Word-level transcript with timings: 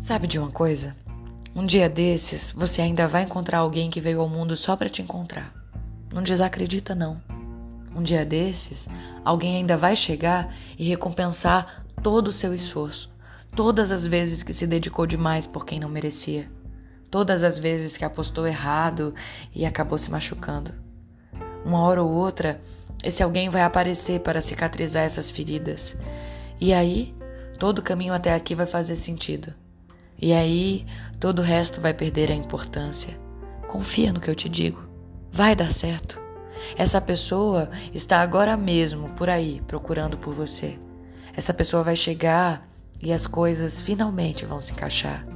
Sabe 0.00 0.26
de 0.26 0.38
uma 0.38 0.50
coisa? 0.50 0.96
Um 1.54 1.66
dia 1.66 1.86
desses, 1.86 2.52
você 2.52 2.80
ainda 2.80 3.06
vai 3.06 3.24
encontrar 3.24 3.58
alguém 3.58 3.90
que 3.90 4.00
veio 4.00 4.22
ao 4.22 4.30
mundo 4.30 4.56
só 4.56 4.74
para 4.74 4.88
te 4.88 5.02
encontrar. 5.02 5.52
Não 6.10 6.22
desacredita, 6.22 6.94
não. 6.94 7.20
Um 7.94 8.02
dia 8.02 8.24
desses, 8.24 8.88
alguém 9.22 9.56
ainda 9.56 9.76
vai 9.76 9.94
chegar 9.94 10.56
e 10.78 10.88
recompensar 10.88 11.84
todo 12.02 12.28
o 12.28 12.32
seu 12.32 12.54
esforço, 12.54 13.12
todas 13.54 13.92
as 13.92 14.06
vezes 14.06 14.42
que 14.42 14.54
se 14.54 14.66
dedicou 14.66 15.06
demais 15.06 15.46
por 15.46 15.66
quem 15.66 15.78
não 15.78 15.90
merecia, 15.90 16.50
todas 17.10 17.42
as 17.42 17.58
vezes 17.58 17.98
que 17.98 18.04
apostou 18.04 18.46
errado 18.46 19.14
e 19.54 19.66
acabou 19.66 19.98
se 19.98 20.10
machucando. 20.10 20.72
Uma 21.62 21.80
hora 21.80 22.02
ou 22.02 22.10
outra, 22.10 22.58
esse 23.04 23.22
alguém 23.22 23.50
vai 23.50 23.62
aparecer 23.62 24.20
para 24.20 24.40
cicatrizar 24.40 25.02
essas 25.02 25.28
feridas. 25.30 25.94
E 26.58 26.72
aí, 26.72 27.14
todo 27.58 27.80
o 27.80 27.82
caminho 27.82 28.14
até 28.14 28.32
aqui 28.34 28.54
vai 28.54 28.66
fazer 28.66 28.96
sentido. 28.96 29.52
E 30.20 30.34
aí, 30.34 30.84
todo 31.18 31.38
o 31.38 31.44
resto 31.44 31.80
vai 31.80 31.94
perder 31.94 32.30
a 32.30 32.34
importância. 32.34 33.18
Confia 33.66 34.12
no 34.12 34.20
que 34.20 34.28
eu 34.28 34.34
te 34.34 34.48
digo. 34.48 34.86
Vai 35.32 35.56
dar 35.56 35.72
certo. 35.72 36.20
Essa 36.76 37.00
pessoa 37.00 37.70
está 37.94 38.20
agora 38.20 38.54
mesmo 38.56 39.08
por 39.10 39.30
aí 39.30 39.62
procurando 39.66 40.18
por 40.18 40.34
você. 40.34 40.78
Essa 41.34 41.54
pessoa 41.54 41.82
vai 41.82 41.96
chegar 41.96 42.68
e 43.00 43.12
as 43.12 43.26
coisas 43.26 43.80
finalmente 43.80 44.44
vão 44.44 44.60
se 44.60 44.72
encaixar. 44.72 45.26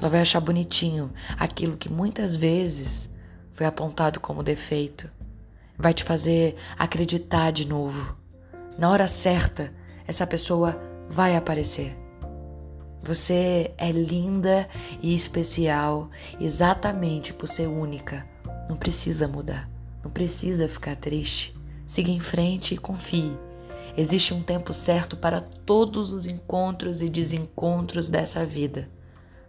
Ela 0.00 0.08
vai 0.08 0.20
achar 0.20 0.40
bonitinho 0.40 1.12
aquilo 1.36 1.76
que 1.76 1.92
muitas 1.92 2.34
vezes 2.34 3.12
foi 3.52 3.66
apontado 3.66 4.18
como 4.18 4.42
defeito. 4.42 5.10
Vai 5.76 5.92
te 5.92 6.04
fazer 6.04 6.56
acreditar 6.78 7.50
de 7.50 7.66
novo. 7.66 8.16
Na 8.78 8.88
hora 8.88 9.06
certa, 9.06 9.74
essa 10.06 10.26
pessoa 10.26 10.80
vai 11.08 11.36
aparecer. 11.36 12.07
Você 13.02 13.72
é 13.78 13.90
linda 13.90 14.68
e 15.02 15.14
especial 15.14 16.10
exatamente 16.40 17.32
por 17.32 17.46
ser 17.46 17.66
única. 17.66 18.26
Não 18.68 18.76
precisa 18.76 19.28
mudar, 19.28 19.68
não 20.02 20.10
precisa 20.10 20.68
ficar 20.68 20.96
triste. 20.96 21.56
Siga 21.86 22.10
em 22.10 22.20
frente 22.20 22.74
e 22.74 22.78
confie. 22.78 23.36
Existe 23.96 24.34
um 24.34 24.42
tempo 24.42 24.72
certo 24.72 25.16
para 25.16 25.40
todos 25.40 26.12
os 26.12 26.26
encontros 26.26 27.00
e 27.02 27.08
desencontros 27.08 28.08
dessa 28.08 28.44
vida. 28.44 28.88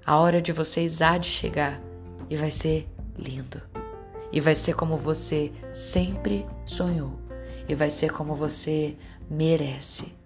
A 0.06 0.18
hora 0.18 0.42
de 0.42 0.52
vocês 0.52 1.02
há 1.02 1.18
de 1.18 1.28
chegar 1.28 1.82
e 2.30 2.36
vai 2.36 2.50
ser 2.50 2.88
lindo. 3.18 3.62
E 4.32 4.40
vai 4.40 4.56
ser 4.56 4.74
como 4.74 4.98
você 4.98 5.52
sempre 5.72 6.46
sonhou. 6.66 7.20
E 7.68 7.76
vai 7.76 7.90
ser 7.90 8.12
como 8.12 8.34
você 8.34 8.96
merece. 9.30 10.19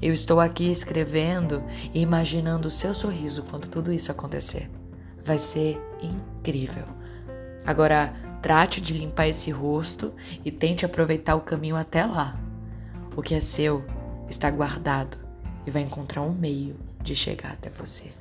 Eu 0.00 0.12
estou 0.12 0.38
aqui 0.38 0.70
escrevendo 0.70 1.62
e 1.92 2.00
imaginando 2.00 2.68
o 2.68 2.70
seu 2.70 2.94
sorriso 2.94 3.42
quando 3.50 3.68
tudo 3.68 3.92
isso 3.92 4.12
acontecer. 4.12 4.70
Vai 5.24 5.38
ser 5.38 5.80
incrível. 6.00 6.84
Agora, 7.66 8.14
trate 8.40 8.80
de 8.80 8.94
limpar 8.94 9.26
esse 9.26 9.50
rosto 9.50 10.14
e 10.44 10.52
tente 10.52 10.86
aproveitar 10.86 11.34
o 11.34 11.40
caminho 11.40 11.74
até 11.74 12.06
lá. 12.06 12.38
O 13.16 13.22
que 13.22 13.34
é 13.34 13.40
seu 13.40 13.84
está 14.28 14.48
guardado 14.48 15.18
e 15.66 15.70
vai 15.70 15.82
encontrar 15.82 16.22
um 16.22 16.32
meio 16.32 16.76
de 17.02 17.16
chegar 17.16 17.52
até 17.52 17.68
você. 17.68 18.12